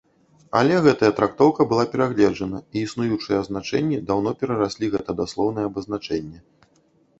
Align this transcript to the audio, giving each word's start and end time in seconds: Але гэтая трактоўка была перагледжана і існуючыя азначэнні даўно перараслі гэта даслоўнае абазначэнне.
Але 0.59 0.77
гэтая 0.85 1.11
трактоўка 1.19 1.61
была 1.73 1.85
перагледжана 1.91 2.63
і 2.75 2.83
існуючыя 2.87 3.37
азначэнні 3.43 4.01
даўно 4.09 4.35
перараслі 4.43 4.93
гэта 4.99 5.19
даслоўнае 5.23 5.65
абазначэнне. 5.73 6.39